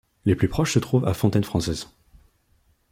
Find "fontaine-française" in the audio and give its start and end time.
1.13-1.89